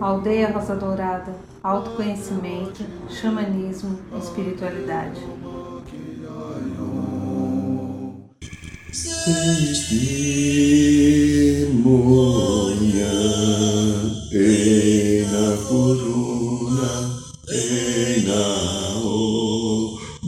[0.00, 5.20] Aldeia Rosa Dourada, autoconhecimento, xamanismo, espiritualidade.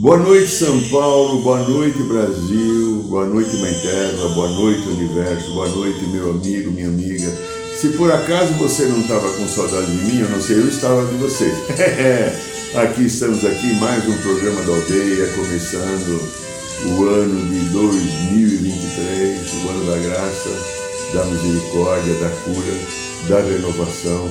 [0.05, 5.67] Boa noite, São Paulo, boa noite, Brasil, boa noite, Mãe Terra, boa noite, Universo, boa
[5.67, 7.27] noite, meu amigo, minha amiga.
[7.75, 11.03] Se por acaso você não estava com saudade de mim, eu não sei, eu estava
[11.07, 11.51] de você.
[12.77, 16.21] aqui estamos aqui, mais um programa da aldeia, começando
[16.85, 20.51] o ano de 2023, o ano da graça,
[21.15, 22.77] da misericórdia, da cura,
[23.27, 24.29] da renovação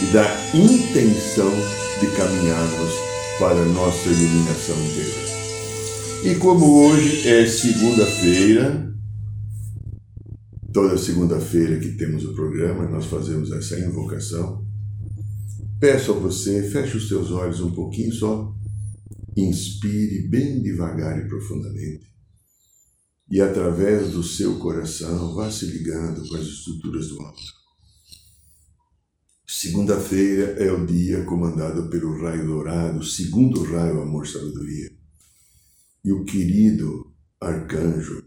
[0.00, 1.52] e da intenção
[2.00, 3.11] de caminharmos
[3.42, 6.30] para nossa iluminação inteira.
[6.30, 8.94] E como hoje é segunda-feira,
[10.72, 14.64] toda segunda-feira que temos o programa, nós fazemos essa invocação.
[15.80, 18.54] Peço a você, feche os seus olhos um pouquinho só,
[19.36, 22.06] inspire bem devagar e profundamente.
[23.28, 27.61] E através do seu coração, vá se ligando com as estruturas do alto.
[29.54, 34.90] Segunda-feira é o dia comandado pelo raio dourado, segundo raio amor sabedoria.
[36.02, 38.24] E o querido arcanjo,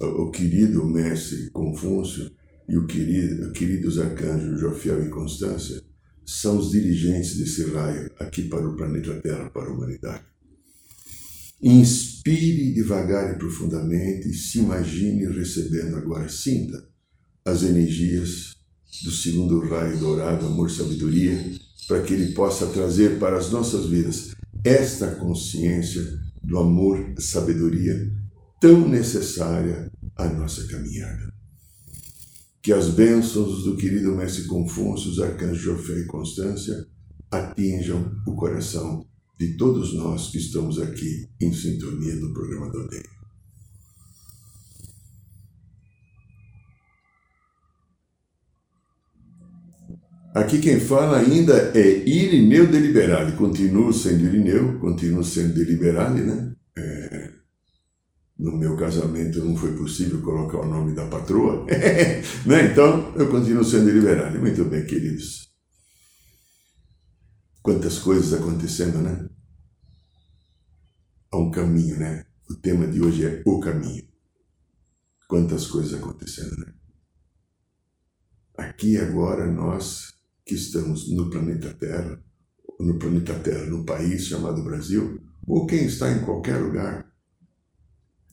[0.00, 2.28] o querido mestre Confúcio
[2.68, 5.80] e o querido, queridos arcanjos Jofiel e Constância
[6.26, 10.24] são os dirigentes desse raio aqui para o planeta Terra, para a humanidade.
[11.62, 16.84] Inspire devagar e profundamente e se imagine recebendo agora, sinta
[17.44, 18.53] as energias
[19.02, 21.52] do segundo raio dourado, amor sabedoria,
[21.88, 26.02] para que ele possa trazer para as nossas vidas esta consciência
[26.42, 28.10] do amor sabedoria
[28.60, 31.32] tão necessária à nossa caminhada.
[32.62, 36.86] Que as bênçãos do querido Mestre Confúcio, os arcanjos Jofé e Constância
[37.30, 39.04] atinjam o coração
[39.38, 43.13] de todos nós que estamos aqui em sintonia no programa do Aldeia.
[50.34, 53.36] Aqui quem fala ainda é Irineu Deliberale.
[53.36, 56.56] Continuo sendo Irineu, continuo sendo Deliberale, né?
[56.76, 57.32] É,
[58.36, 61.64] no meu casamento não foi possível colocar o nome da patroa,
[62.46, 62.72] né?
[62.72, 64.40] Então eu continuo sendo Deliberale.
[64.40, 65.54] Muito bem, queridos.
[67.62, 69.28] Quantas coisas acontecendo, né?
[71.30, 72.26] Há um caminho, né?
[72.50, 74.02] O tema de hoje é o caminho.
[75.28, 76.74] Quantas coisas acontecendo, né?
[78.58, 80.13] Aqui agora nós
[80.44, 82.22] que estamos no planeta Terra,
[82.78, 87.06] no planeta Terra, no país chamado Brasil, ou quem está em qualquer lugar.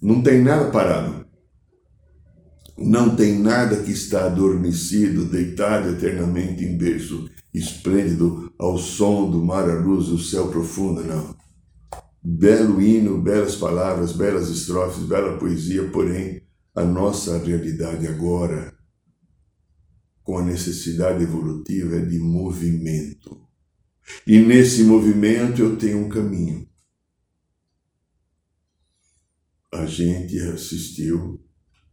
[0.02, 1.26] Não tem nada parado.
[2.78, 9.70] Não tem nada que está adormecido, deitado eternamente em berço esplêndido ao som do mar
[9.70, 11.36] à luz do céu profundo, não.
[12.24, 16.42] Belo hino, belas palavras, belas estrofes, bela poesia, porém,
[16.74, 18.74] a nossa realidade agora
[20.32, 23.46] com a necessidade evolutiva é de movimento.
[24.26, 26.70] E nesse movimento eu tenho um caminho.
[29.74, 31.44] A gente assistiu,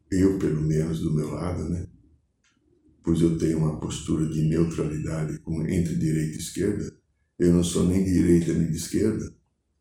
[0.09, 1.89] eu pelo menos do meu lado, né?
[3.03, 6.97] Pois eu tenho uma postura de neutralidade entre direita e esquerda.
[7.41, 9.35] Eu não sou nem de direita nem de esquerda.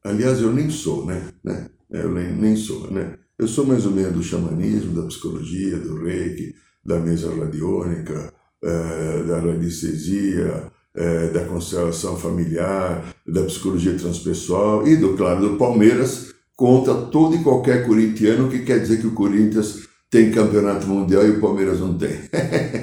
[0.04, 1.32] Aliás, eu nem sou, né?
[1.44, 1.70] né?
[1.92, 3.20] Eu nem, nem sou, né?
[3.38, 9.24] Eu sou mais ou menos do xamanismo, da psicologia, do reiki, da mesa radiônica, é,
[9.24, 16.94] da radiestesia, é, da constelação familiar, da psicologia transpessoal e, do, claro, do Palmeiras contra
[16.96, 21.42] todo e qualquer corintiano que quer dizer que o Corinthians tem campeonato mundial e o
[21.42, 22.18] Palmeiras não tem.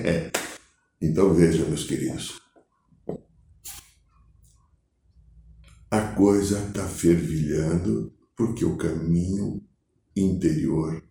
[1.03, 2.41] então veja, meus queridos.
[5.91, 9.61] A coisa está fervilhando porque o caminho
[10.17, 11.03] interior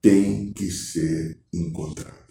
[0.00, 2.29] tem que ser encontrado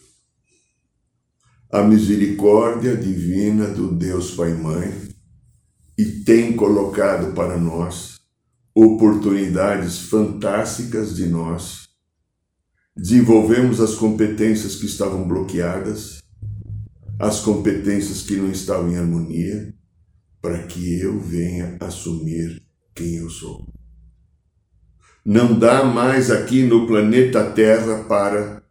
[1.71, 4.91] a misericórdia divina do Deus Pai Mãe
[5.95, 8.19] e tem colocado para nós
[8.73, 11.89] oportunidades fantásticas de nós
[12.97, 16.21] desenvolvemos as competências que estavam bloqueadas,
[17.19, 19.73] as competências que não estavam em harmonia,
[20.41, 22.61] para que eu venha assumir
[22.95, 23.67] quem eu sou.
[25.23, 28.63] Não dá mais aqui no planeta Terra para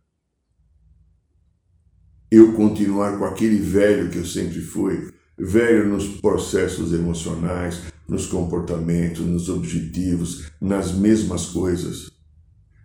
[2.30, 9.24] eu continuar com aquele velho que eu sempre fui, velho nos processos emocionais, nos comportamentos,
[9.24, 12.10] nos objetivos, nas mesmas coisas.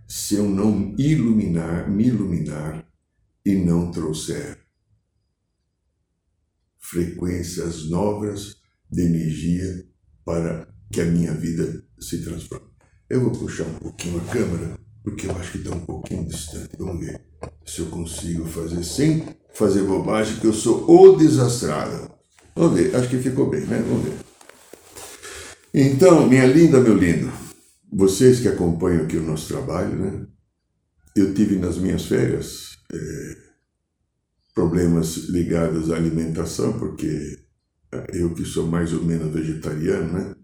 [0.07, 2.87] Se eu não iluminar, me iluminar
[3.45, 4.59] e não trouxer
[6.77, 8.57] frequências novas
[8.91, 9.85] de energia
[10.23, 12.67] para que a minha vida se transforme.
[13.09, 16.75] Eu vou puxar um pouquinho a câmera, porque eu acho que está um pouquinho distante.
[16.77, 17.32] Vamos ver
[17.65, 19.23] se eu consigo fazer sem
[19.53, 22.11] fazer bobagem, que eu sou o desastrado.
[22.55, 23.83] Vamos ver, acho que ficou bem, né?
[23.87, 24.15] Vamos ver.
[25.73, 27.31] Então, minha linda, meu lindo,
[27.91, 30.25] vocês que acompanham aqui o nosso trabalho, né?
[31.15, 33.37] Eu tive nas minhas férias é,
[34.53, 37.39] problemas ligados à alimentação, porque
[38.13, 40.35] eu que sou mais ou menos vegetariano, né?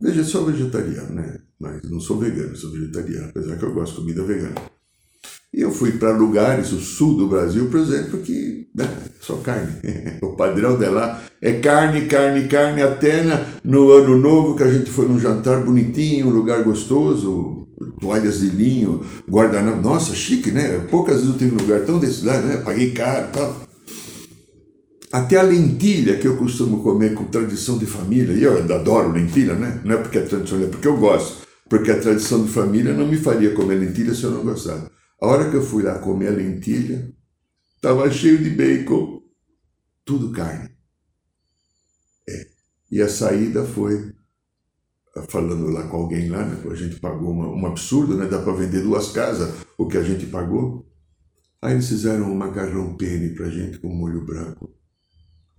[0.00, 1.40] Veja, sou vegetariano, né?
[1.58, 4.54] Mas não sou vegano, sou vegetariano, apesar que eu gosto de comida vegana.
[5.52, 8.88] E eu fui para lugares, o sul do Brasil, por exemplo, que né,
[9.20, 9.72] só carne.
[10.22, 13.24] o padrão dela é carne, carne, carne, até
[13.64, 17.66] no ano novo que a gente foi num jantar bonitinho, um lugar gostoso,
[18.00, 19.82] toalhas de linho, guardanapo.
[19.82, 20.86] Nossa, chique, né?
[20.88, 22.58] Poucas vezes eu tive um lugar tão desse lá, né?
[22.58, 23.70] Paguei caro e tal.
[25.12, 29.54] Até a lentilha que eu costumo comer com tradição de família, e eu adoro lentilha,
[29.54, 29.80] né?
[29.84, 31.38] Não é porque é tradição, é porque eu gosto.
[31.68, 34.99] Porque a tradição de família não me faria comer lentilha se eu não gostasse.
[35.20, 37.12] A hora que eu fui lá comer a lentilha,
[37.76, 39.20] estava cheio de bacon,
[40.02, 40.70] tudo carne.
[42.26, 42.46] É.
[42.90, 44.14] E a saída foi
[45.28, 46.56] falando lá com alguém lá, né?
[46.70, 48.26] A gente pagou uma, um absurdo, né?
[48.26, 50.86] Dá para vender duas casas o que a gente pagou.
[51.60, 54.74] Aí eles fizeram um macarrão pene pra gente com molho branco.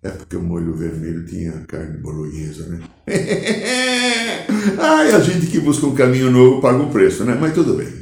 [0.02, 2.80] É porque o molho vermelho tinha carne bolonhesa, né?
[4.80, 7.36] Ai, a gente que busca um caminho novo paga um preço, né?
[7.36, 8.02] Mas tudo bem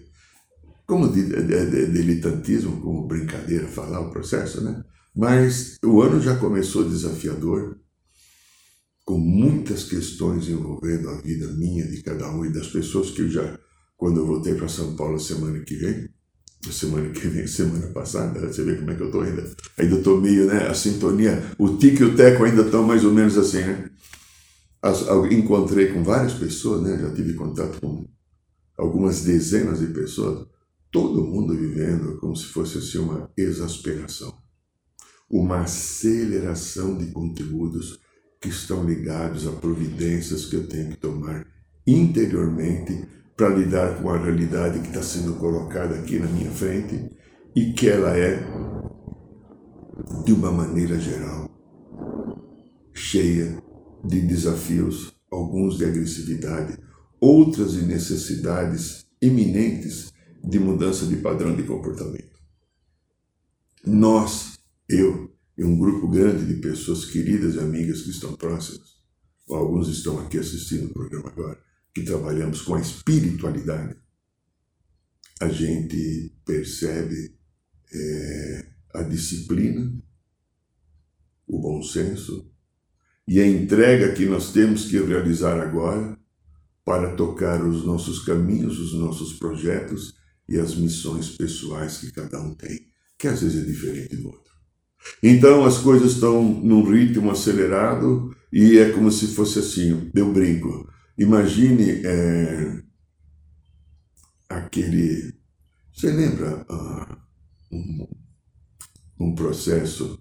[0.90, 4.84] como de, de, de, como brincadeira falar o processo, né?
[5.16, 7.78] Mas o ano já começou desafiador,
[9.06, 13.30] com muitas questões envolvendo a vida minha, de cada um e das pessoas que eu
[13.30, 13.60] já,
[13.96, 16.10] quando eu voltei para São Paulo semana que vem,
[16.72, 19.48] semana que vem, semana passada, você vê como é que eu estou ainda.
[19.78, 20.68] Ainda estou meio, né?
[20.68, 23.92] A sintonia, o tique e o teco ainda estão mais ou menos assim, né?
[24.82, 25.02] As,
[25.32, 26.98] encontrei com várias pessoas, né?
[27.00, 28.08] Já tive contato com
[28.76, 30.48] algumas dezenas de pessoas
[30.92, 34.34] todo mundo vivendo como se fosse assim uma exasperação,
[35.30, 38.00] uma aceleração de conteúdos
[38.42, 41.46] que estão ligados a providências que eu tenho que tomar
[41.86, 47.10] interiormente para lidar com a realidade que está sendo colocada aqui na minha frente
[47.56, 48.38] e que ela é,
[50.26, 51.50] de uma maneira geral,
[52.94, 53.62] cheia
[54.04, 56.78] de desafios, alguns de agressividade,
[57.20, 60.12] outras de necessidades iminentes
[60.44, 62.40] de mudança de padrão de comportamento.
[63.86, 69.00] Nós, eu e um grupo grande de pessoas queridas e amigas que estão próximas,
[69.50, 71.60] alguns estão aqui assistindo o programa agora,
[71.94, 73.98] que trabalhamos com a espiritualidade,
[75.42, 77.38] a gente percebe
[77.94, 79.92] é, a disciplina,
[81.48, 82.52] o bom senso
[83.28, 86.18] e a entrega que nós temos que realizar agora
[86.84, 90.19] para tocar os nossos caminhos, os nossos projetos
[90.50, 92.88] e as missões pessoais que cada um tem,
[93.18, 94.52] que às vezes é diferente do outro.
[95.22, 100.90] Então as coisas estão num ritmo acelerado e é como se fosse assim, eu brinco.
[101.18, 102.82] Imagine é,
[104.50, 105.38] aquele.
[105.94, 107.18] Você lembra uh,
[107.72, 108.08] um,
[109.20, 110.20] um, processo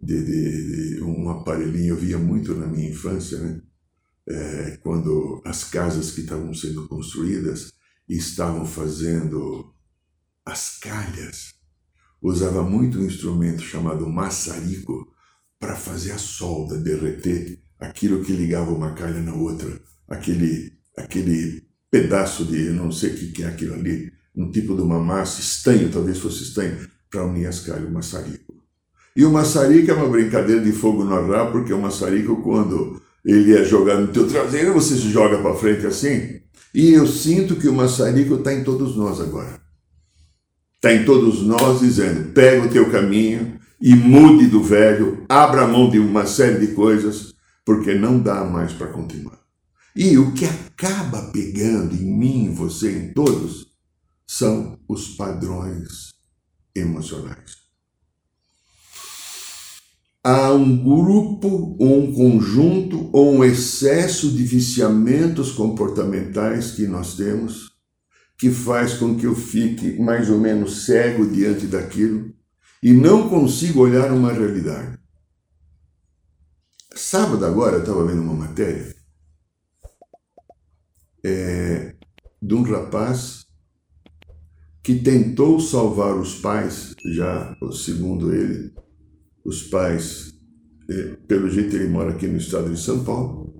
[0.00, 3.60] de, de, de, um aparelhinho, eu via muito na minha infância, né?
[4.28, 7.72] É, quando as casas que estavam sendo construídas,
[8.08, 9.72] estavam fazendo
[10.44, 11.54] as calhas.
[12.22, 15.12] Usava muito um instrumento chamado maçarico
[15.58, 22.44] para fazer a solda derreter aquilo que ligava uma calha na outra, aquele, aquele pedaço
[22.44, 26.18] de, não sei o que é aquilo ali, um tipo de uma massa, estanho, talvez
[26.18, 28.54] fosse estanho, para unir as calhas, o maçarico.
[29.14, 33.56] E o maçarico é uma brincadeira de fogo no arraio, porque o maçarico, quando ele
[33.56, 36.35] é jogado no teu traseiro, você se joga para frente assim,
[36.76, 39.58] e eu sinto que o maçarico está em todos nós agora.
[40.74, 45.88] Está em todos nós dizendo: pega o teu caminho e mude do velho, abra mão
[45.88, 49.40] de uma série de coisas, porque não dá mais para continuar.
[49.96, 53.68] E o que acaba pegando em mim, em você, em todos,
[54.26, 56.14] são os padrões
[56.74, 57.65] emocionais
[60.26, 67.70] há um grupo, ou um conjunto, ou um excesso de viciamentos comportamentais que nós temos,
[68.36, 72.34] que faz com que eu fique mais ou menos cego diante daquilo
[72.82, 74.98] e não consigo olhar uma realidade.
[76.92, 78.96] Sábado agora eu estava vendo uma matéria
[81.24, 81.94] é,
[82.42, 83.46] de um rapaz
[84.82, 88.74] que tentou salvar os pais, já segundo ele,
[89.46, 90.34] os pais,
[90.90, 93.54] eh, pelo jeito ele mora aqui no estado de São Paulo,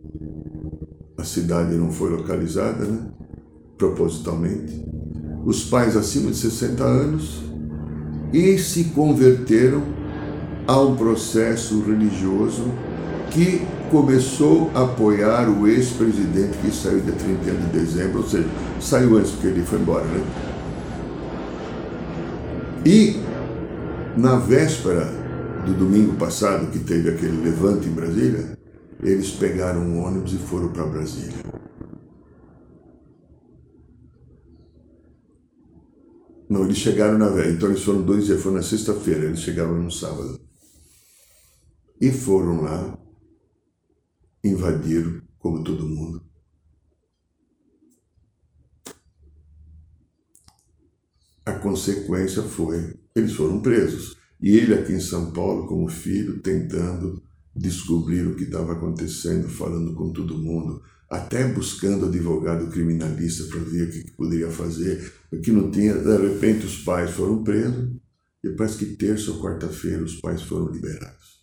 [1.16, 3.08] a cidade não foi localizada, né?
[3.78, 4.84] Propositalmente.
[5.44, 7.40] Os pais acima de 60 anos
[8.32, 9.82] e se converteram
[10.66, 12.64] a um processo religioso
[13.30, 18.48] que começou a apoiar o ex-presidente que saiu dia 31 de dezembro, ou seja,
[18.80, 20.20] saiu antes porque ele foi embora, né?
[22.84, 23.20] E
[24.16, 25.25] na véspera
[25.66, 28.56] do domingo passado, que teve aquele levante em Brasília,
[29.02, 31.44] eles pegaram um ônibus e foram para Brasília.
[36.48, 39.82] Não, eles chegaram na véspera, então eles foram dois dias, foram na sexta-feira, eles chegaram
[39.82, 40.40] no sábado.
[42.00, 42.96] E foram lá,
[44.44, 46.24] invadiram, como todo mundo.
[51.44, 54.16] A consequência foi, eles foram presos.
[54.40, 57.22] E ele aqui em São Paulo, como filho, tentando
[57.54, 63.88] descobrir o que estava acontecendo, falando com todo mundo, até buscando advogado criminalista para ver
[63.88, 65.12] o que, poderia fazer,
[65.42, 65.94] que não tinha.
[65.94, 67.96] De repente, os pais foram presos,
[68.44, 71.36] e parece que terça ou quarta-feira os pais foram liberados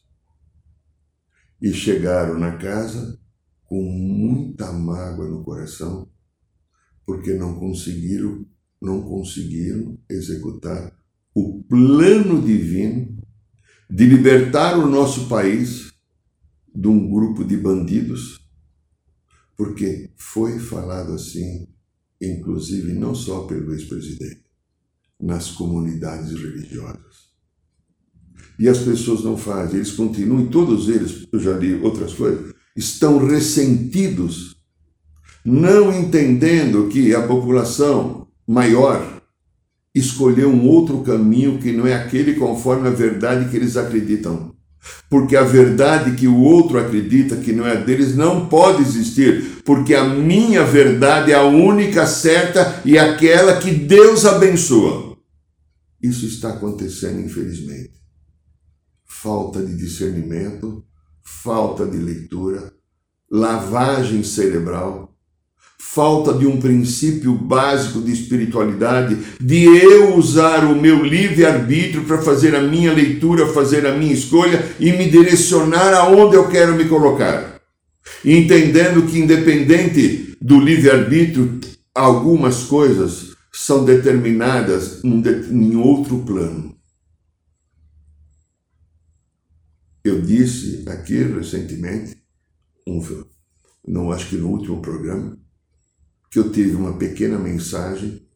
[1.63, 3.17] e chegaram na casa
[3.63, 6.11] com muita mágoa no coração,
[7.05, 8.45] porque não conseguiram,
[8.81, 10.93] não conseguiram executar
[11.33, 13.17] o plano divino
[13.89, 15.91] de libertar o nosso país
[16.73, 18.39] de um grupo de bandidos,
[19.55, 21.67] porque foi falado assim,
[22.21, 24.43] inclusive não só pelo ex-presidente,
[25.19, 27.31] nas comunidades religiosas.
[28.59, 32.53] E as pessoas não fazem, eles continuam, e todos eles, eu já li outras coisas,
[32.75, 34.55] estão ressentidos,
[35.45, 39.22] não entendendo que a população maior
[39.93, 44.53] escolheu um outro caminho que não é aquele conforme a verdade que eles acreditam.
[45.09, 49.95] Porque a verdade que o outro acredita que não é deles não pode existir, porque
[49.95, 55.17] a minha verdade é a única certa e aquela que Deus abençoa.
[56.01, 58.03] Isso está acontecendo, infelizmente
[59.23, 60.85] falta de discernimento,
[61.23, 62.73] falta de leitura,
[63.31, 65.12] lavagem cerebral,
[65.85, 72.55] falta de um princípio básico de espiritualidade, de eu usar o meu livre-arbítrio para fazer
[72.55, 77.61] a minha leitura, fazer a minha escolha e me direcionar aonde eu quero me colocar.
[78.25, 81.59] Entendendo que, independente do livre-arbítrio,
[81.93, 86.75] algumas coisas são determinadas em outro plano.
[90.03, 92.17] Eu disse aqui recentemente,
[92.87, 92.99] um,
[93.87, 95.42] não acho que no último programa,
[96.33, 98.27] que eu tive uma pequena mensagem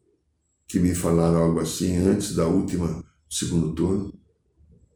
[0.68, 4.16] que me falaram algo assim antes da última segundo turno.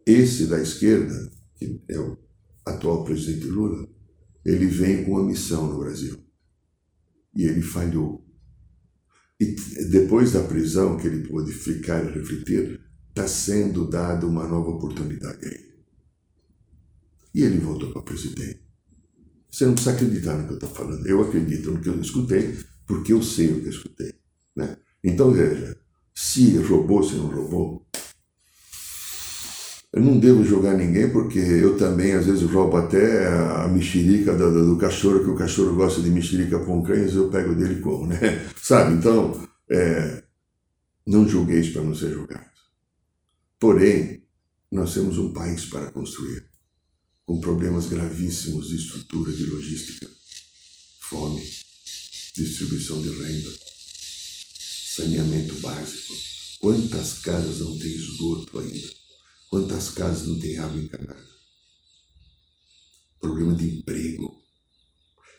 [0.06, 2.16] Esse da esquerda, que é o
[2.64, 3.88] atual presidente Lula,
[4.44, 6.16] ele vem com uma missão no Brasil.
[7.34, 8.24] E ele falhou.
[9.40, 9.46] E
[9.90, 15.44] depois da prisão, que ele pôde ficar e refletir, está sendo dada uma nova oportunidade
[15.44, 15.74] a ele.
[17.34, 18.62] E ele voltou para presidente.
[19.50, 21.04] Você não precisa acreditar no que eu estou falando.
[21.04, 22.56] Eu acredito no que eu escutei,
[22.86, 24.14] porque eu sei o que eu escutei.
[24.54, 24.76] Né?
[25.02, 25.76] Então veja,
[26.14, 27.86] se roubou, se não roubou,
[29.92, 34.74] eu não devo julgar ninguém, porque eu também às vezes roubo até a mexerica do,
[34.74, 38.18] do cachorro, que o cachorro gosta de mexerica com cães, eu pego dele como, né?
[38.56, 38.94] Sabe?
[38.94, 40.22] Então, é,
[41.06, 42.48] não julgueis para não ser julgados.
[43.60, 44.22] Porém,
[44.70, 46.46] nós temos um país para construir
[47.26, 50.08] com problemas gravíssimos de estrutura de logística,
[51.02, 51.42] fome,
[52.34, 53.50] distribuição de renda,
[54.96, 56.14] saneamento básico.
[56.60, 58.88] Quantas casas não têm esgoto ainda?
[59.50, 61.26] Quantas casas não têm água encanada?
[63.20, 64.40] Problema de emprego.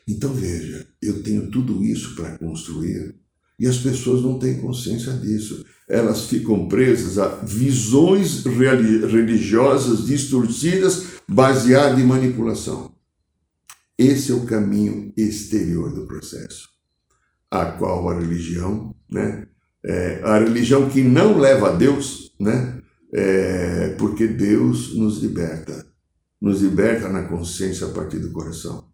[0.08, 3.16] Então veja, eu tenho tudo isso para construir
[3.58, 5.66] e as pessoas não têm consciência disso.
[5.88, 12.94] Elas ficam presas a visões religiosas distorcidas baseadas em manipulação.
[13.98, 16.70] Esse é o caminho exterior do processo,
[17.54, 19.48] a qual a religião, né,
[19.86, 22.82] é, a religião que não leva a Deus, né,
[23.14, 25.86] é, porque Deus nos liberta,
[26.42, 28.88] nos liberta na consciência a partir do coração.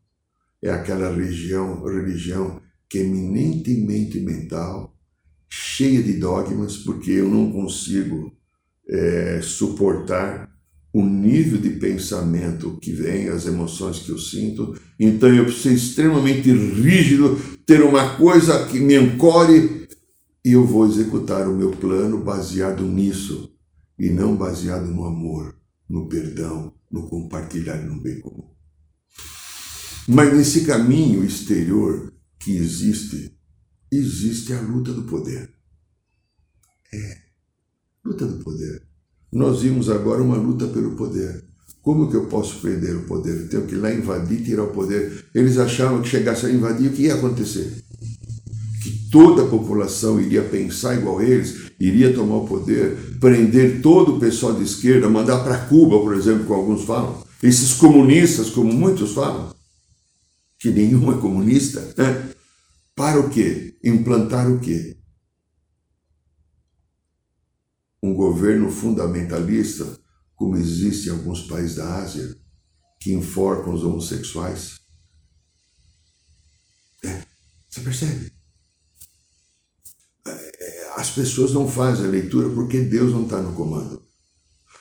[0.61, 4.93] É aquela religião, religião que é eminentemente mental,
[5.47, 8.35] cheia de dogmas, porque eu não consigo
[8.89, 10.51] é, suportar
[10.91, 14.79] o nível de pensamento que vem, as emoções que eu sinto.
[14.99, 19.87] Então eu preciso ser extremamente rígido, ter uma coisa que me ancore
[20.43, 23.53] E eu vou executar o meu plano baseado nisso
[23.99, 25.55] e não baseado no amor,
[25.87, 28.49] no perdão, no compartilhar no bem comum.
[30.07, 33.37] Mas nesse caminho exterior que existe,
[33.91, 35.53] existe a luta do poder.
[36.91, 37.17] É,
[38.03, 38.88] luta do poder.
[39.31, 41.43] Nós vimos agora uma luta pelo poder.
[41.81, 43.35] Como que eu posso perder o poder?
[43.35, 45.25] Eu tenho que ir lá invadir, tirar o poder.
[45.33, 47.83] Eles achavam que chegasse a invadir, o que ia acontecer?
[48.83, 54.19] Que toda a população iria pensar igual eles, iria tomar o poder, prender todo o
[54.19, 57.23] pessoal de esquerda, mandar para Cuba, por exemplo, como alguns falam.
[57.41, 59.53] Esses comunistas, como muitos falam,
[60.59, 62.29] que nenhum é comunista, né?
[62.95, 63.75] Para o quê?
[63.83, 64.98] Implantar o quê?
[68.01, 69.99] Um governo fundamentalista
[70.39, 72.33] como existe em alguns países da Ásia,
[72.97, 74.79] que enforcam os homossexuais.
[77.03, 77.23] É,
[77.69, 78.31] você percebe?
[80.25, 84.08] É, é, as pessoas não fazem a leitura porque Deus não está no comando.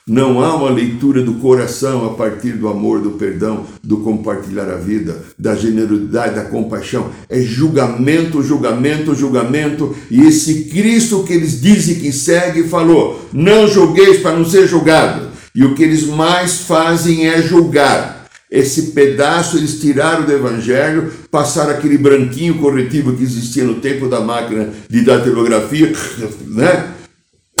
[0.09, 4.75] Não há uma leitura do coração a partir do amor, do perdão, do compartilhar a
[4.75, 7.11] vida, da generosidade, da compaixão.
[7.29, 9.95] É julgamento, julgamento, julgamento.
[10.09, 15.27] E esse Cristo que eles dizem que segue falou: Não julgueis para não ser julgado.
[15.53, 18.25] E o que eles mais fazem é julgar.
[18.49, 24.21] Esse pedaço eles tiraram do evangelho, passaram aquele branquinho corretivo que existia no tempo da
[24.21, 25.93] máquina de datilografia,
[26.49, 26.95] né?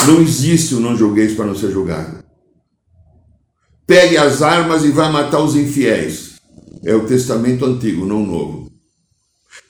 [0.07, 2.27] Não existe o não julgueis para não ser julgado.
[3.89, 6.35] Pegue as armas e vá matar os infiéis.
[6.83, 8.71] É o testamento antigo, não o novo.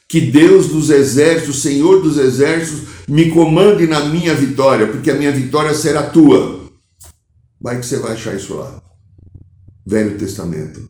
[0.10, 5.32] Que Deus dos exércitos, Senhor dos exércitos, me comande na minha vitória, porque a minha
[5.32, 6.70] vitória será tua.
[7.62, 8.84] Vai que você vai achar isso lá.
[9.88, 10.90] Velho Testamento.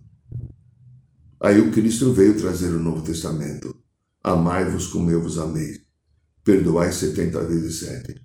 [1.39, 3.75] Aí o Cristo veio trazer o Novo Testamento.
[4.23, 5.75] Amai-vos como eu vos amei.
[6.43, 8.15] Perdoai setenta vezes sete.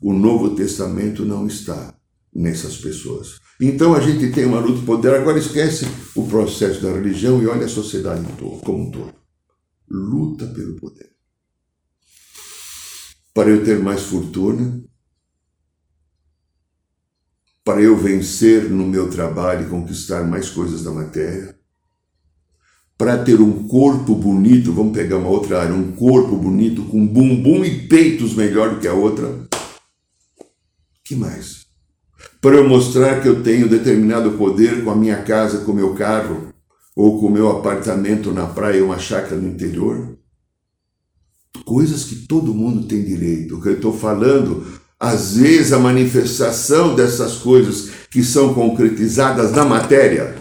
[0.00, 1.92] O Novo Testamento não está
[2.32, 3.40] nessas pessoas.
[3.60, 5.14] Então a gente tem uma luta de poder.
[5.14, 8.24] Agora esquece o processo da religião e olha a sociedade
[8.64, 9.14] como um todo.
[9.90, 11.10] Luta pelo poder.
[13.34, 14.82] Para eu ter mais fortuna,
[17.64, 21.58] para eu vencer no meu trabalho e conquistar mais coisas da matéria,
[22.96, 27.64] para ter um corpo bonito, vamos pegar uma outra área, um corpo bonito com bumbum
[27.64, 29.46] e peitos melhor do que a outra.
[31.04, 31.67] Que mais?
[32.40, 35.94] Para eu mostrar que eu tenho determinado poder com a minha casa, com o meu
[35.94, 36.52] carro,
[36.94, 40.16] ou com o meu apartamento na praia, uma chácara no interior.
[41.64, 43.56] Coisas que todo mundo tem direito.
[43.56, 44.64] O que eu estou falando
[45.00, 50.36] às vezes, a manifestação dessas coisas que são concretizadas na matéria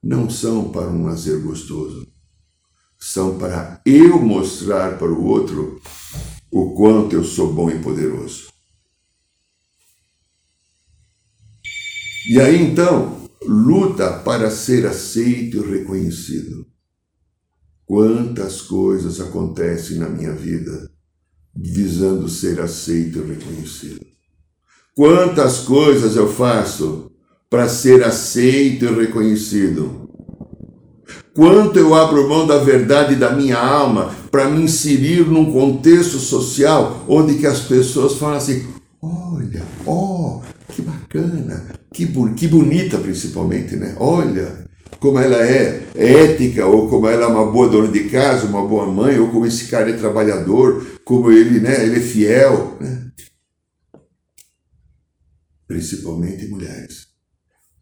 [0.00, 2.06] não são para um lazer gostoso,
[2.98, 5.80] são para eu mostrar para o outro
[6.52, 8.51] o quanto eu sou bom e poderoso.
[12.28, 16.66] E aí então, luta para ser aceito e reconhecido.
[17.84, 20.90] Quantas coisas acontecem na minha vida
[21.54, 24.00] visando ser aceito e reconhecido.
[24.94, 27.10] Quantas coisas eu faço
[27.50, 30.08] para ser aceito e reconhecido?
[31.34, 37.04] Quanto eu abro mão da verdade da minha alma para me inserir num contexto social
[37.08, 38.66] onde que as pessoas falam assim:
[39.02, 43.94] olha, ó, oh, que bacana, que, que bonita principalmente, né?
[43.98, 44.66] Olha,
[44.98, 48.86] como ela é ética, ou como ela é uma boa dona de casa, uma boa
[48.86, 52.76] mãe, ou como esse cara é trabalhador, como ele, né, ele é fiel.
[52.80, 53.10] Né?
[55.66, 57.08] Principalmente mulheres,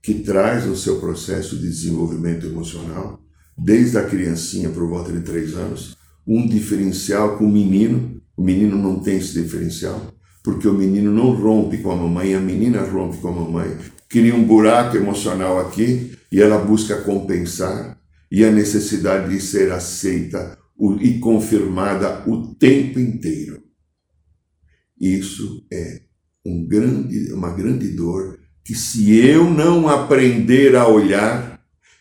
[0.03, 3.21] que traz no seu processo de desenvolvimento emocional,
[3.57, 8.21] desde a criancinha por volta de três anos, um diferencial com o menino.
[8.37, 12.41] O menino não tem esse diferencial, porque o menino não rompe com a mamãe, a
[12.41, 13.77] menina rompe com a mamãe.
[14.09, 17.99] Cria um buraco emocional aqui e ela busca compensar,
[18.31, 20.57] e a necessidade de ser aceita
[21.01, 23.61] e confirmada o tempo inteiro.
[24.99, 26.03] Isso é
[26.47, 31.50] um grande, uma grande dor que, se eu não aprender a olhar,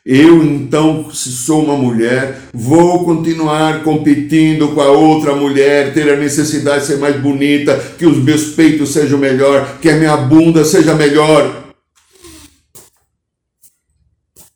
[0.06, 6.18] eu então, se sou uma mulher, vou continuar competindo com a outra mulher, ter a
[6.18, 10.64] necessidade de ser mais bonita, que os meus peitos sejam melhor, que a minha bunda
[10.64, 11.74] seja melhor.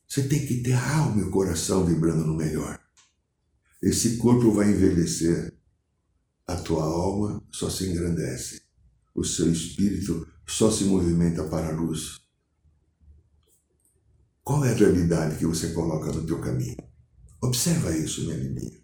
[0.08, 2.80] Você tem que ter alma e o coração vibrando no melhor.
[3.82, 5.54] Esse corpo vai envelhecer.
[6.48, 8.62] A tua alma só se engrandece.
[9.14, 12.23] O seu espírito só se movimenta para a luz.
[14.44, 16.78] Qual é a realidade que você coloca no teu caminho?
[17.42, 18.80] Observa isso, minha lindinha.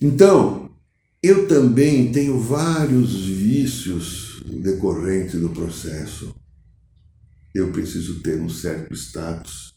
[0.00, 0.68] Então,
[1.20, 6.32] Eu também tenho vários vícios decorrentes do processo.
[7.52, 9.74] Eu preciso ter um certo status.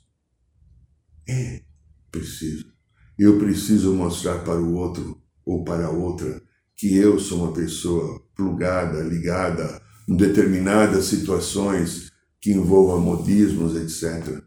[1.27, 1.63] É,
[2.11, 2.71] preciso.
[3.17, 6.39] Eu preciso mostrar para o outro ou para a outra
[6.75, 12.10] que eu sou uma pessoa plugada, ligada em determinadas situações
[12.41, 14.43] que envolvam modismos, etc.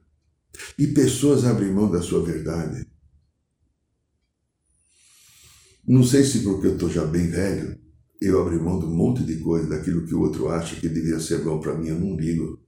[0.77, 2.87] E pessoas abrem mão da sua verdade.
[5.87, 7.79] Não sei se porque eu estou já bem velho,
[8.21, 11.21] eu abri mão de um monte de coisa, daquilo que o outro acha que devia
[11.21, 12.59] ser bom para mim, eu não ligo.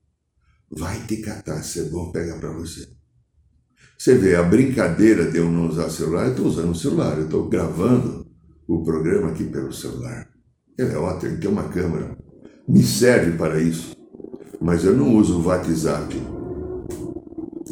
[0.71, 2.87] Vai te catar, se é bom, pega para você.
[3.99, 7.25] Você vê, a brincadeira de eu não usar celular, eu estou usando o celular, eu
[7.25, 8.27] estou gravando
[8.69, 10.29] o programa aqui pelo celular.
[10.79, 12.17] Ele é ótimo, tem uma câmera.
[12.69, 13.96] Me serve para isso.
[14.61, 16.17] Mas eu não uso o WhatsApp.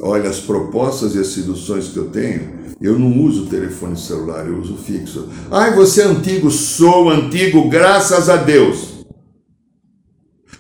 [0.01, 4.59] Olha, as propostas e as seduções que eu tenho, eu não uso telefone celular, eu
[4.59, 5.29] uso fixo.
[5.51, 6.51] Ai, você é antigo?
[6.51, 9.05] Sou antigo, graças a Deus.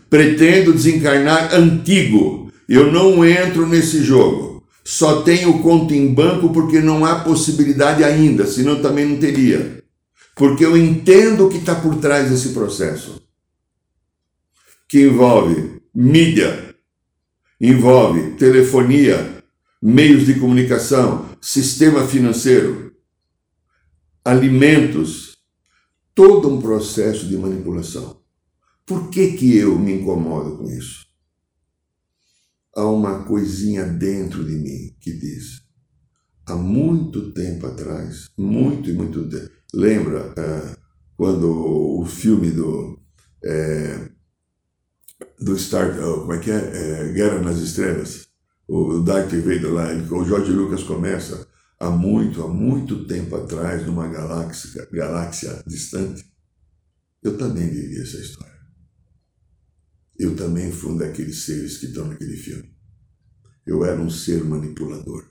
[0.08, 2.50] Pretendo desencarnar antigo.
[2.68, 4.64] Eu não entro nesse jogo.
[4.84, 9.82] Só tenho conta em banco porque não há possibilidade ainda, senão também não teria.
[10.37, 13.22] Porque eu entendo o que está por trás desse processo.
[14.88, 16.74] Que envolve mídia,
[17.61, 19.44] envolve telefonia,
[19.80, 22.92] meios de comunicação, sistema financeiro,
[24.24, 25.37] alimentos,
[26.14, 28.22] todo um processo de manipulação.
[28.87, 31.07] Por que, que eu me incomodo com isso?
[32.74, 35.62] Há uma coisinha dentro de mim que diz:
[36.46, 39.50] há muito tempo atrás, muito e muito tempo.
[39.72, 40.76] Lembra é,
[41.16, 43.00] quando o filme do.
[43.44, 44.13] É,
[45.40, 45.96] do Star.
[45.96, 47.09] Como é que é?
[47.09, 48.24] é Guerra nas Estrelas?
[48.66, 51.46] o Darth Vader lá, o George Lucas começa
[51.79, 56.24] há muito, há muito tempo atrás, numa galáxia, galáxia distante.
[57.22, 58.55] Eu também vivi essa história.
[60.18, 62.74] Eu também fui um daqueles seres que estão naquele filme.
[63.66, 65.29] Eu era um ser manipulador,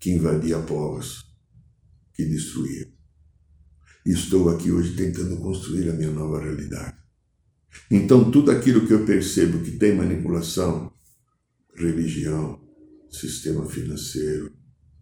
[0.00, 1.24] que invadia povos,
[2.12, 2.92] que destruía.
[4.04, 6.96] E estou aqui hoje tentando construir a minha nova realidade.
[7.90, 10.92] Então, tudo aquilo que eu percebo que tem manipulação,
[11.74, 12.58] religião,
[13.10, 14.52] sistema financeiro,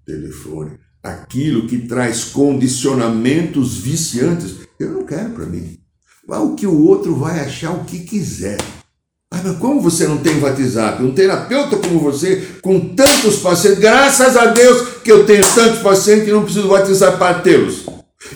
[0.04, 5.78] telefone, aquilo que traz condicionamentos viciantes, eu não quero para mim.
[6.26, 8.58] O que o outro vai achar o que quiser.
[9.30, 11.02] Ah, mas como você não tem WhatsApp?
[11.02, 16.24] Um terapeuta como você, com tantos pacientes, graças a Deus que eu tenho tantos pacientes
[16.24, 17.84] que não preciso WhatsApp para tê-los.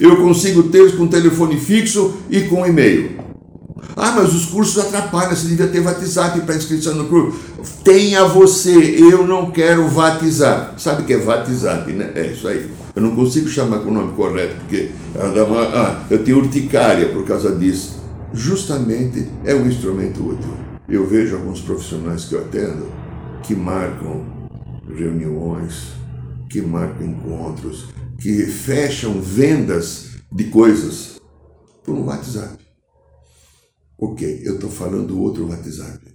[0.01, 3.28] Eu consigo tê-los com telefone fixo e com e-mail.
[3.97, 7.39] Ah, mas os cursos atrapalham, você devia ter WhatsApp para inscrição no curso.
[7.85, 10.81] Tenha você, eu não quero WhatsApp.
[10.81, 12.13] Sabe o que é WhatsApp, né?
[12.15, 12.71] É isso aí.
[12.95, 17.55] Eu não consigo chamar com o nome correto, porque ah, eu tenho urticária por causa
[17.55, 17.99] disso.
[18.33, 20.53] Justamente é um instrumento útil.
[20.89, 22.87] Eu vejo alguns profissionais que eu atendo
[23.43, 24.25] que marcam
[24.89, 25.93] reuniões,
[26.49, 27.89] que marcam encontros,
[28.19, 31.21] que fecham vendas de coisas
[31.85, 32.68] por um WhatsApp.
[34.01, 36.07] Ok, eu estou falando do outro WhatsApp.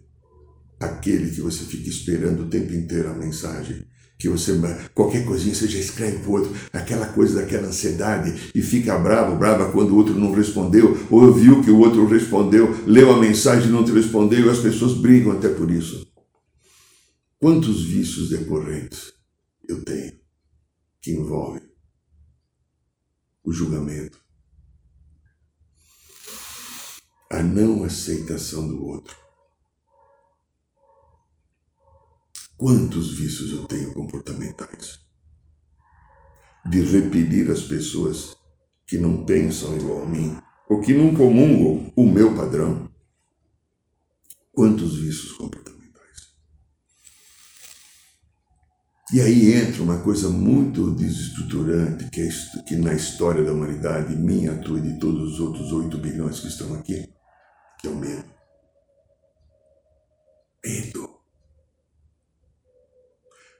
[0.80, 3.86] Aquele que você fica esperando o tempo inteiro a mensagem.
[4.18, 4.54] Que você,
[4.94, 6.54] qualquer coisinha, você já escreve para outro.
[6.72, 11.62] Aquela coisa daquela ansiedade e fica bravo, brava quando o outro não respondeu, ou viu
[11.62, 15.34] que o outro respondeu, leu a mensagem e não te respondeu, e as pessoas brigam
[15.34, 16.08] até por isso.
[17.38, 19.12] Quantos vícios decorrentes
[19.68, 20.14] eu tenho
[21.02, 21.64] que envolvem
[23.44, 24.23] o julgamento,
[27.34, 29.18] a não aceitação do outro.
[32.56, 35.00] Quantos vícios eu tenho comportamentais?
[36.64, 38.38] De repelir as pessoas
[38.86, 40.38] que não pensam igual a mim,
[40.70, 42.88] ou que não comungam o meu padrão.
[44.52, 45.74] Quantos vícios comportamentais?
[49.12, 52.30] E aí entra uma coisa muito desestruturante que, é,
[52.68, 56.48] que na história da humanidade, minha, tua e de todos os outros 8 bilhões que
[56.48, 57.13] estão aqui,
[57.90, 58.24] o medo.
[60.64, 61.10] Medo.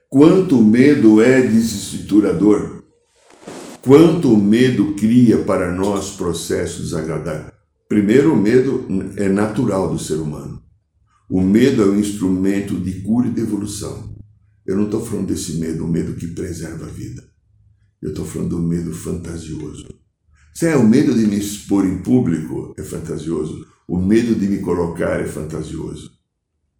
[0.08, 2.84] Quanto medo é desestruturador,
[3.82, 7.52] quanto o medo cria para nós processos desagradáveis.
[7.88, 10.62] Primeiro, o medo é natural do ser humano.
[11.28, 14.14] O medo é um instrumento de cura e de evolução.
[14.64, 17.22] Eu não estou falando desse medo, o medo que preserva a vida.
[18.00, 19.86] Eu estou falando do medo fantasioso.
[20.54, 23.73] Se é o medo de me expor em público, é fantasioso.
[23.86, 26.12] O medo de me colocar é fantasioso.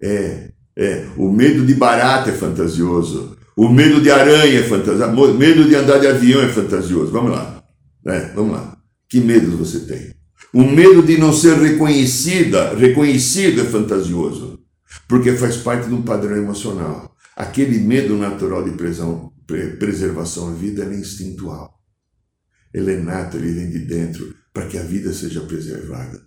[0.01, 1.07] É, é.
[1.17, 3.37] O medo de barata é fantasioso.
[3.57, 5.13] O medo de aranha é fantasioso.
[5.13, 7.13] O medo de andar de avião é fantasioso.
[7.13, 7.63] Vamos lá.
[8.07, 8.77] É, vamos lá.
[9.09, 10.15] Que medo você tem?
[10.53, 14.61] O medo de não ser reconhecida, reconhecido é fantasioso,
[15.09, 17.15] porque faz parte de um padrão emocional.
[17.37, 19.33] Aquele medo natural de presão,
[19.81, 21.75] preservação à vida é instintual.
[22.73, 26.23] Ele é nato, ele vem de dentro, para que a vida seja preservada.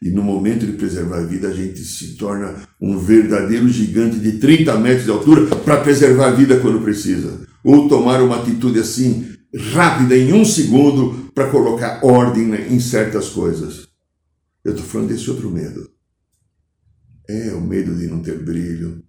[0.00, 4.38] E no momento de preservar a vida, a gente se torna um verdadeiro gigante de
[4.38, 7.46] 30 metros de altura para preservar a vida quando precisa.
[7.64, 9.34] Ou tomar uma atitude assim,
[9.72, 13.88] rápida, em um segundo, para colocar ordem em certas coisas.
[14.64, 15.90] Eu estou falando desse outro medo.
[17.28, 19.02] É o medo de não ter brilho,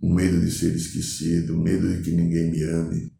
[0.00, 3.12] o medo de ser esquecido, o medo de que ninguém me ame.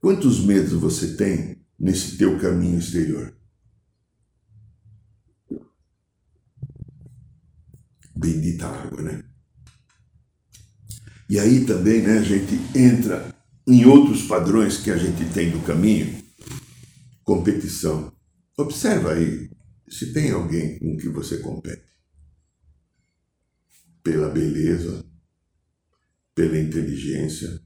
[0.00, 3.35] Quantos medos você tem nesse teu caminho exterior?
[8.16, 9.22] Bendita água, né?
[11.28, 13.34] E aí também, né, a gente entra
[13.66, 16.24] em outros padrões que a gente tem do caminho.
[17.24, 18.16] Competição.
[18.56, 19.50] Observa aí
[19.88, 21.84] se tem alguém com que você compete.
[24.02, 25.04] Pela beleza,
[26.32, 27.60] pela inteligência,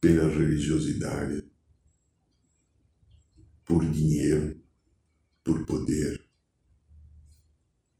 [0.00, 1.44] pela religiosidade,
[3.64, 4.58] por dinheiro,
[5.42, 6.24] por poder.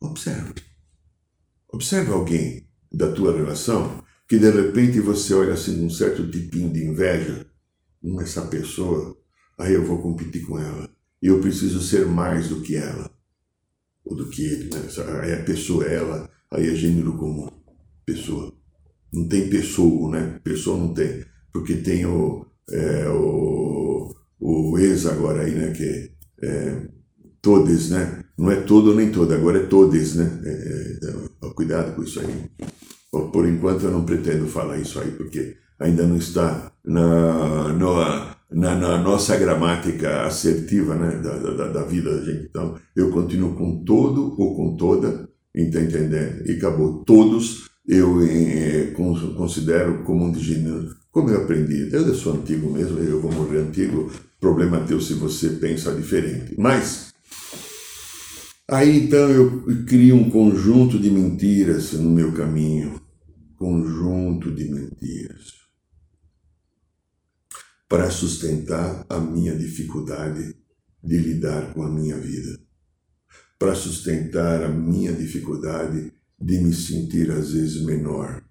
[0.01, 0.55] Observa.
[1.75, 6.85] Observa alguém da tua relação que de repente você olha assim um certo tipinho de
[6.85, 7.45] inveja.
[8.01, 9.17] Hum, essa pessoa,
[9.59, 10.89] aí eu vou competir com ela.
[11.21, 13.11] Eu preciso ser mais do que ela.
[14.05, 14.83] Ou do que ele, né?
[15.21, 17.51] Aí a pessoa é ela, aí é gênero comum.
[18.07, 18.55] Pessoa.
[19.13, 20.41] Não tem pessoa, né?
[20.45, 21.25] Pessoa não tem.
[21.53, 25.73] Porque tem o, é, o, o ex agora aí, né?
[25.73, 26.87] Que é,
[27.43, 28.25] todes, né?
[28.37, 30.41] Não é todo nem toda, agora é todes, né?
[30.45, 32.51] É, é, então, cuidado com isso aí.
[33.11, 38.75] Por enquanto eu não pretendo falar isso aí, porque ainda não está na, na, na,
[38.75, 42.47] na nossa gramática assertiva né, da, da, da, vida da gente.
[42.51, 46.49] Então, eu continuo com todo ou com toda, está entendendo?
[46.49, 47.05] E acabou.
[47.05, 48.93] Todos eu eh,
[49.37, 50.95] considero como um de gênero.
[51.13, 55.51] Como eu aprendi, eu sou antigo mesmo, eu vou morrer antigo, problema teu se você
[55.51, 56.55] pensa diferente.
[56.59, 57.14] Mas
[58.67, 62.99] Aí então eu crio um conjunto de mentiras no meu caminho,
[63.59, 65.53] conjunto de mentiras,
[67.87, 70.57] para sustentar a minha dificuldade
[71.03, 72.59] de lidar com a minha vida,
[73.59, 78.43] para sustentar a minha dificuldade de me sentir às vezes menor,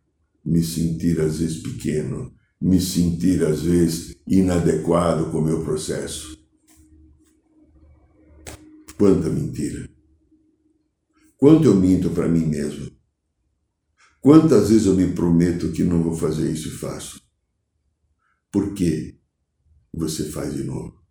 [0.45, 6.37] me sentir às vezes pequeno, me sentir às vezes inadequado com o meu processo.
[8.95, 9.92] Quanta mentira!
[11.43, 12.89] Quanto eu minto para mim mesmo?
[14.21, 17.21] Quantas vezes eu me prometo que não vou fazer isso e faço?
[18.49, 19.19] Por que
[19.93, 21.03] você faz de novo?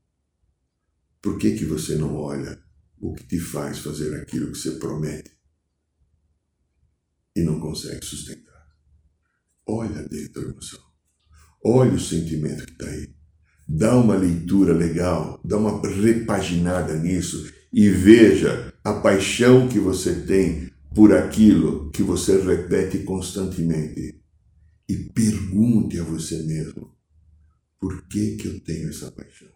[1.20, 2.58] Por que, que você não olha
[2.98, 5.36] o que te faz fazer aquilo que você promete
[7.36, 8.74] e não consegue sustentar?
[9.66, 10.80] Olha dentro da emoção.
[11.62, 13.14] Olha o sentimento que está aí.
[13.68, 20.70] Dá uma leitura legal, dá uma repaginada nisso e veja a paixão que você tem
[20.94, 24.20] por aquilo que você repete constantemente.
[24.88, 26.94] E pergunte a você mesmo:
[27.80, 29.48] por que, que eu tenho essa paixão?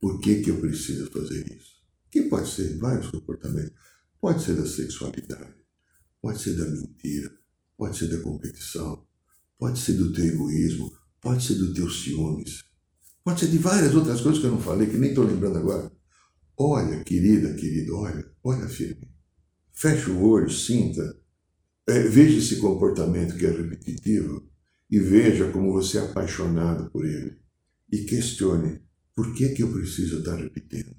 [0.00, 1.78] Por que, que eu preciso fazer isso?
[2.10, 3.72] Que pode ser vários comportamentos.
[4.20, 5.54] Pode ser da sexualidade,
[6.20, 7.32] pode ser da mentira,
[7.76, 9.06] pode ser da competição,
[9.56, 12.64] pode ser do teu egoísmo, pode ser do teu ciúmes,
[13.22, 15.97] pode ser de várias outras coisas que eu não falei, que nem estou lembrando agora.
[16.60, 19.08] Olha, querida, querido, olha, olha firme.
[19.72, 21.16] Feche o olho, sinta,
[21.86, 24.44] é, veja esse comportamento que é repetitivo
[24.90, 27.36] e veja como você é apaixonado por ele.
[27.92, 28.80] E questione,
[29.14, 30.96] por que, que eu preciso estar repetindo?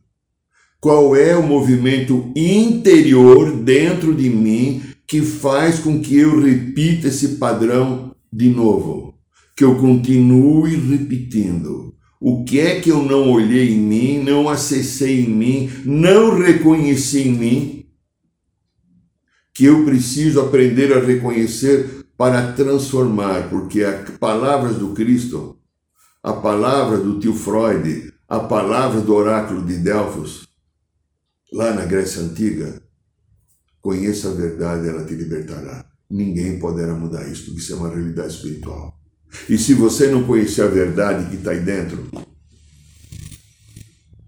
[0.79, 7.35] Qual é o movimento interior dentro de mim que faz com que eu repita esse
[7.35, 9.19] padrão de novo?
[9.57, 11.98] Que eu continue repetindo.
[12.19, 17.29] O que é que eu não olhei em mim, não acessei em mim, não reconheci
[17.29, 17.89] em mim,
[19.53, 25.57] que eu preciso aprender a reconhecer para transformar, porque as palavras do Cristo,
[26.21, 30.45] a palavra do tio Freud, a palavra do oráculo de Delfos,
[31.53, 32.81] lá na Grécia Antiga,
[33.81, 35.85] conheça a verdade, ela te libertará.
[36.09, 38.98] Ninguém poderá mudar isso, porque isso é uma realidade espiritual.
[39.47, 42.07] E se você não conhecer a verdade que está aí dentro,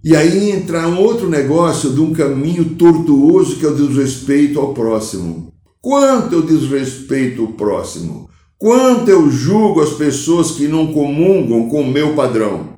[0.03, 4.73] e aí entra um outro negócio de um caminho tortuoso que é o desrespeito ao
[4.73, 5.53] próximo.
[5.79, 8.29] Quanto eu desrespeito o próximo?
[8.57, 12.71] Quanto eu julgo as pessoas que não comungam com o meu padrão?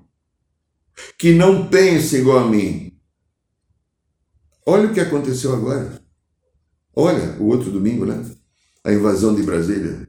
[1.18, 2.92] que não pensa igual a mim.
[4.66, 6.02] Olha o que aconteceu agora.
[6.96, 8.24] Olha, o outro domingo, né?
[8.84, 10.08] A invasão de Brasília.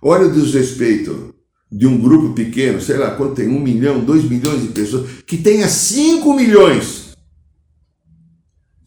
[0.00, 1.34] Olha o desrespeito
[1.70, 5.36] de um grupo pequeno, sei lá quanto tem, um milhão, dois milhões de pessoas, que
[5.36, 7.06] tenha cinco milhões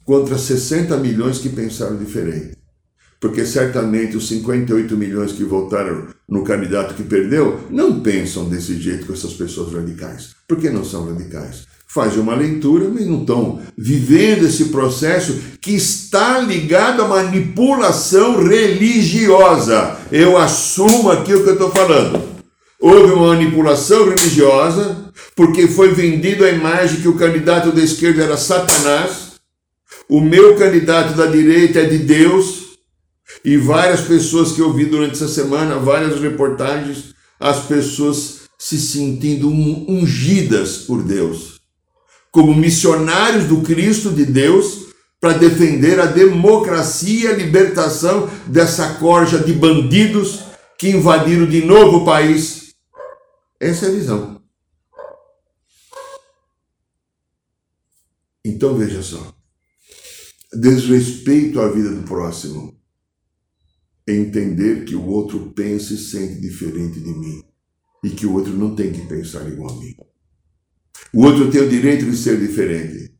[0.06, 2.58] contra 60 milhões que pensaram diferente.
[3.20, 9.06] Porque certamente os 58 milhões que votaram no candidato que perdeu não pensam desse jeito
[9.06, 10.30] com essas pessoas radicais.
[10.48, 11.68] Porque não são radicais.
[11.86, 19.98] Fazem uma leitura, mas não estão vivendo esse processo que está ligado à manipulação religiosa.
[20.12, 22.39] Eu assumo aqui o que eu estou falando.
[22.82, 28.38] Houve uma manipulação religiosa, porque foi vendido a imagem que o candidato da esquerda era
[28.38, 29.34] Satanás,
[30.08, 32.70] o meu candidato da direita é de Deus,
[33.44, 39.50] e várias pessoas que eu vi durante essa semana, várias reportagens, as pessoas se sentindo
[39.50, 41.60] ungidas por Deus,
[42.32, 44.90] como missionários do Cristo de Deus,
[45.20, 50.40] para defender a democracia e a libertação dessa corja de bandidos
[50.78, 52.59] que invadiram de novo o país.
[53.60, 54.44] Essa é a visão.
[58.44, 59.36] Então veja só.
[60.54, 62.80] Desrespeito à vida do próximo
[64.08, 67.44] entender que o outro pensa e sente diferente de mim
[68.04, 69.96] e que o outro não tem que pensar igual a mim.
[71.14, 73.14] O outro tem o direito de ser diferente.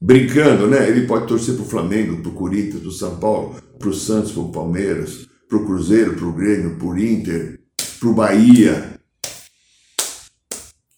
[0.00, 0.88] Brincando, né?
[0.88, 3.94] Ele pode torcer para o Flamengo, para o Corinthians, para o São Paulo, para o
[3.94, 7.60] Santos, para o Palmeiras, para o Cruzeiro, para o Grêmio, para o Inter,
[7.98, 8.97] para o Bahia.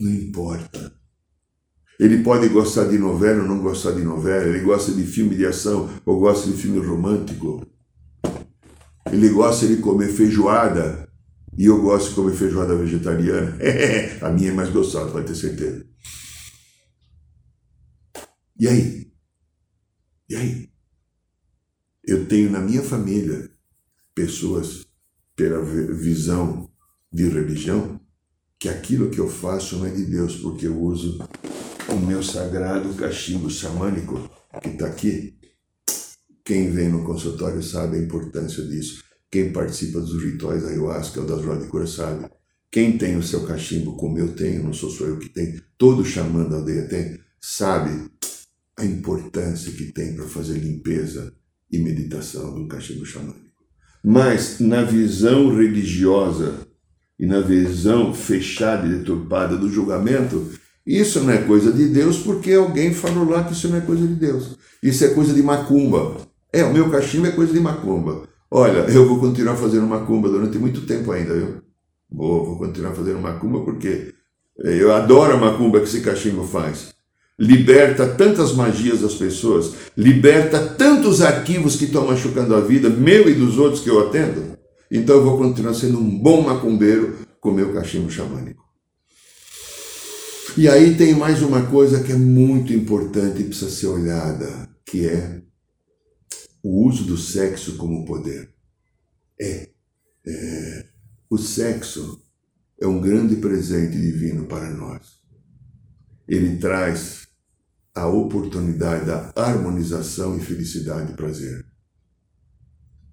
[0.01, 0.99] Não importa.
[1.99, 5.45] Ele pode gostar de novela ou não gostar de novela, ele gosta de filme de
[5.45, 7.67] ação ou gosta de filme romântico.
[9.13, 11.07] Ele gosta de comer feijoada
[11.59, 13.59] e eu gosto de comer feijoada vegetariana.
[14.23, 15.87] a minha é mais gostosa, pode ter certeza.
[18.59, 19.13] E aí?
[20.31, 20.71] E aí?
[22.03, 23.51] Eu tenho na minha família
[24.15, 24.87] pessoas
[25.37, 26.71] pela visão
[27.13, 28.00] de religião
[28.61, 31.19] que aquilo que eu faço não é de Deus, porque eu uso
[31.89, 34.31] o meu sagrado cachimbo xamânico
[34.63, 35.41] que está aqui
[36.51, 39.05] quem vem no consultório sabe a importância disso.
[39.31, 42.29] Quem participa dos rituais ayahuasca ou das rodas de cura sabe.
[42.69, 46.05] Quem tem o seu cachimbo, como eu tenho, não sou só eu que tenho, todo
[46.05, 48.11] xamã da aldeia tem, sabe
[48.77, 51.33] a importância que tem para fazer limpeza
[51.71, 53.63] e meditação do cachimbo xamânico.
[54.03, 56.67] Mas na visão religiosa
[57.21, 60.49] e na visão fechada e deturpada do julgamento,
[60.87, 64.07] isso não é coisa de Deus porque alguém falou lá que isso não é coisa
[64.07, 64.57] de Deus.
[64.83, 66.17] Isso é coisa de macumba.
[66.51, 68.23] É, o meu cachimbo é coisa de macumba.
[68.51, 71.63] Olha, eu vou continuar fazendo macumba durante muito tempo ainda, viu?
[72.11, 74.15] Vou, vou continuar fazendo macumba porque
[74.65, 76.95] eh, eu adoro a macumba que esse cachimbo faz.
[77.39, 83.35] Liberta tantas magias das pessoas, liberta tantos arquivos que estão machucando a vida, meu e
[83.35, 84.59] dos outros que eu atendo.
[84.91, 88.69] Então eu vou continuar sendo um bom macumbeiro com meu cachimbo xamânico.
[90.57, 95.07] E aí tem mais uma coisa que é muito importante e precisa ser olhada, que
[95.07, 95.41] é
[96.63, 98.53] o uso do sexo como poder.
[99.41, 99.71] É,
[100.27, 100.87] é,
[101.31, 102.21] o sexo
[102.81, 105.21] é um grande presente divino para nós.
[106.27, 107.29] Ele traz
[107.95, 111.70] a oportunidade da harmonização e felicidade e prazer.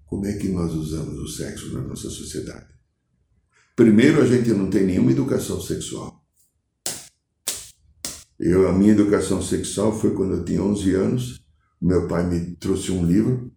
[0.07, 2.67] Como é que nós usamos o sexo na nossa sociedade?
[3.75, 6.23] Primeiro, a gente não tem nenhuma educação sexual.
[8.39, 11.47] Eu, a minha educação sexual foi quando eu tinha 11 anos
[11.81, 13.51] meu pai me trouxe um livro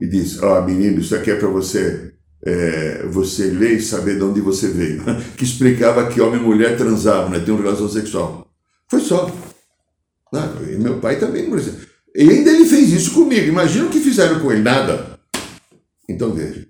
[0.00, 2.12] e disse: Ó, oh, menino, isso aqui é para você
[2.44, 5.02] é, você ler e saber de onde você veio.
[5.36, 7.42] que explicava que homem e mulher transavam, né?
[7.46, 8.46] Uma relação sexual.
[8.88, 9.30] Foi só.
[10.32, 11.48] Ah, e meu pai também.
[12.14, 13.46] E ainda ele fez isso comigo.
[13.46, 15.13] Imagina o que fizeram com ele, nada.
[16.08, 16.68] Então veja,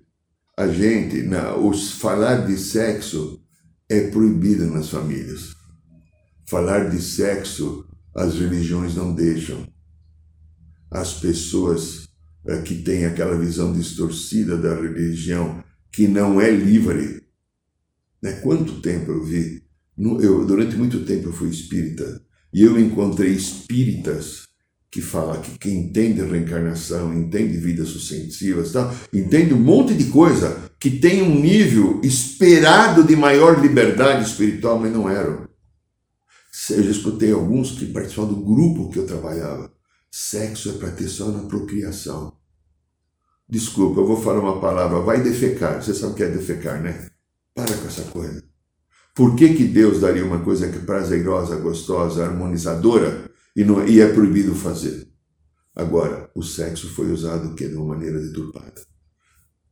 [0.57, 3.43] a gente, na, os falar de sexo
[3.89, 5.55] é proibido nas famílias.
[6.49, 9.67] Falar de sexo, as religiões não deixam
[10.91, 12.09] as pessoas
[12.47, 17.23] é, que têm aquela visão distorcida da religião, que não é livre.
[18.23, 18.33] Né?
[18.43, 19.65] Quanto tempo eu vi?
[19.99, 22.23] Eu, durante muito tempo eu fui espírita
[22.53, 24.47] e eu encontrei espíritas
[24.95, 28.95] que falam que quem entende reencarnação, entende vidas sucessivas, tá?
[29.13, 34.93] entende um monte de coisa que tem um nível esperado de maior liberdade espiritual, mas
[34.93, 35.49] não eram.
[36.71, 39.73] Eu já escutei alguns que participavam do grupo que eu trabalhava.
[40.13, 42.33] Sexo é para ter só na procriação.
[43.49, 45.01] Desculpa, eu vou falar uma palavra.
[45.01, 45.83] Vai defecar.
[45.83, 47.09] Você sabe o que é defecar, né?
[47.53, 48.45] Para com essa coisa.
[49.13, 54.01] Por que, que Deus daria uma coisa que é prazerosa, gostosa, harmonizadora e, não, e
[54.01, 55.09] é proibido fazer?
[55.75, 58.81] Agora, o sexo foi usado que de uma maneira deturpada.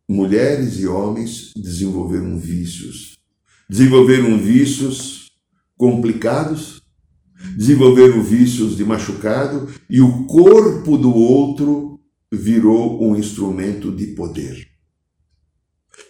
[0.08, 3.18] Mulheres e homens desenvolveram vícios.
[3.70, 5.30] Desenvolveram vícios
[5.76, 6.82] complicados,
[7.56, 12.00] desenvolveram vícios de machucado e o corpo do outro
[12.32, 14.68] virou um instrumento de poder.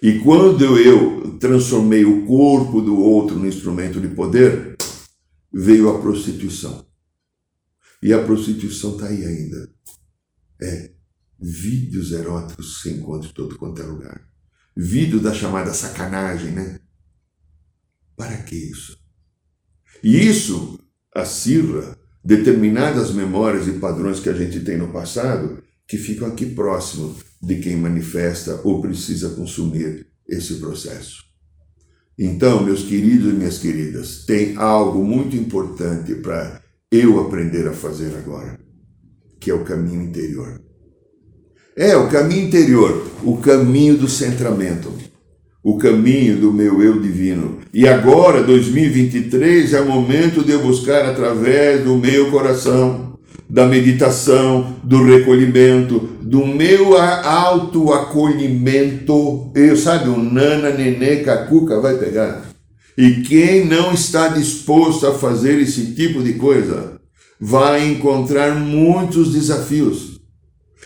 [0.02, 4.76] E quando eu transformei o corpo do outro no instrumento de poder,
[5.52, 6.84] veio a prostituição.
[8.02, 9.70] E a prostituição está aí ainda.
[10.60, 10.90] É,
[11.40, 14.28] vídeos eróticos se encontram em todo quanto é lugar.
[14.76, 16.80] Vídeo da chamada sacanagem, né?
[18.16, 18.98] Para que isso?
[20.02, 20.78] E isso
[21.14, 27.16] acirra determinadas memórias e padrões que a gente tem no passado que ficam aqui próximo
[27.42, 31.22] de quem manifesta ou precisa consumir esse processo.
[32.18, 36.61] Então, meus queridos e minhas queridas, tem algo muito importante para
[36.92, 38.58] eu aprender a fazer agora,
[39.40, 40.60] que é o caminho interior.
[41.74, 44.92] É, o caminho interior, o caminho do centramento,
[45.64, 47.60] o caminho do meu eu divino.
[47.72, 53.12] E agora, 2023, é o momento de eu buscar através do meu coração
[53.52, 59.50] da meditação, do recolhimento, do meu autoacolhimento.
[59.54, 62.51] Eu, sabe, o nana, nenê, cacuca vai pegar.
[62.96, 67.00] E quem não está disposto a fazer esse tipo de coisa
[67.40, 70.20] vai encontrar muitos desafios.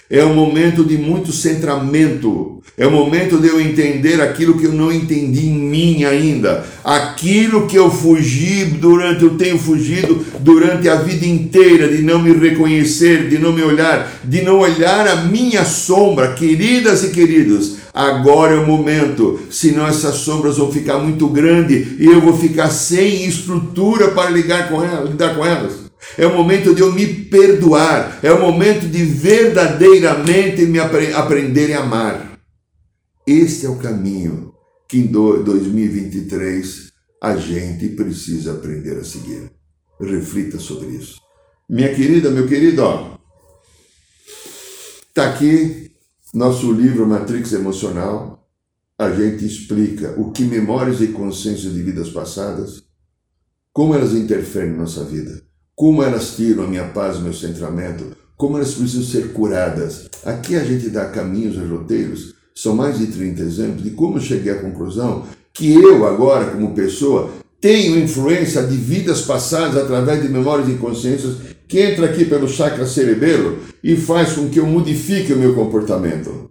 [0.09, 2.56] É um momento de muito centramento.
[2.79, 6.63] É o momento de eu entender aquilo que eu não entendi em mim ainda.
[6.85, 12.33] Aquilo que eu fugi durante, eu tenho fugido durante a vida inteira, de não me
[12.33, 17.77] reconhecer, de não me olhar, de não olhar a minha sombra, queridas e queridos.
[17.95, 22.69] Agora é o momento, senão essas sombras vão ficar muito grandes e eu vou ficar
[22.69, 25.87] sem estrutura para ligar com elas, lidar com elas.
[26.19, 28.19] É o momento de eu me perdoar.
[28.23, 32.36] É o momento de verdadeiramente me apre aprender a amar.
[33.27, 34.55] Este é o caminho
[34.89, 39.51] que em 2023 a gente precisa aprender a seguir.
[40.01, 41.21] Reflita sobre isso.
[41.69, 43.19] Minha querida, meu querido, ó,
[45.13, 45.91] tá aqui
[46.33, 48.49] nosso livro Matrix Emocional.
[48.99, 52.85] A gente explica o que memórias e consciências de vidas passadas,
[53.73, 55.47] como elas interferem na nossa vida
[55.77, 60.09] como elas tiram a minha paz, meu centramento, como elas precisam ser curadas.
[60.25, 64.23] Aqui a gente dá caminhos e roteiros, são mais de 30 exemplos de como eu
[64.23, 67.31] cheguei à conclusão que eu, agora, como pessoa,
[67.61, 71.37] tenho influência de vidas passadas através de memórias consciências
[71.69, 76.51] que entra aqui pelo chakra cerebelo e faz com que eu modifique o meu comportamento.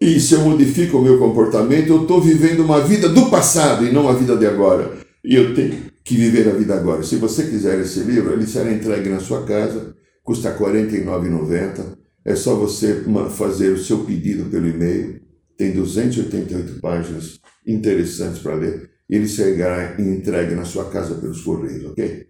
[0.00, 3.92] E se eu modifico o meu comportamento, eu estou vivendo uma vida do passado e
[3.92, 4.92] não a vida de agora.
[5.24, 5.74] E eu tenho
[6.04, 7.02] que viver a vida agora.
[7.02, 12.05] Se você quiser esse livro, ele será entregue na sua casa, custa R$ 49,90.
[12.26, 15.20] É só você fazer o seu pedido pelo e-mail.
[15.56, 18.90] Tem 288 páginas interessantes para ler.
[19.08, 22.26] E ele será entregue na sua casa pelos correios, ok?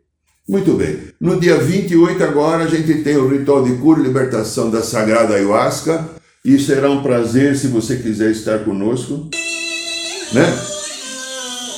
[0.47, 0.99] Muito bem.
[1.19, 5.35] No dia 28 agora a gente tem o ritual de cura e libertação da Sagrada
[5.35, 6.07] Ayahuasca.
[6.45, 9.31] E será um prazer se você quiser estar conosco,
[10.35, 10.45] né?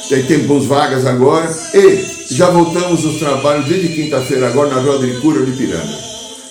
[0.08, 1.48] Tem tempos vagas agora.
[1.72, 6.07] E já voltamos os trabalhos desde quinta-feira, agora na Roda de Cura de Piranga.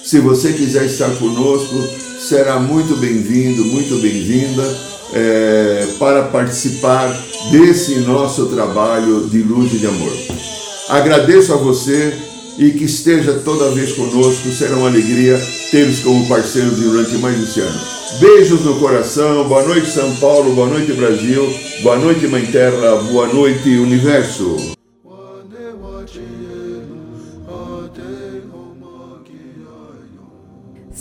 [0.07, 1.75] Se você quiser estar conosco,
[2.17, 4.63] será muito bem-vindo, muito bem-vinda
[5.11, 7.09] é, para participar
[7.51, 10.13] desse nosso trabalho de luz e de amor.
[10.87, 12.13] Agradeço a você
[12.57, 14.49] e que esteja toda vez conosco.
[14.49, 15.37] Será uma alegria
[15.71, 17.79] tê-los como parceiros durante mais esse ano.
[18.21, 21.53] Beijos no coração, boa noite São Paulo, boa noite Brasil,
[21.83, 24.76] boa noite Mãe Terra, boa noite Universo.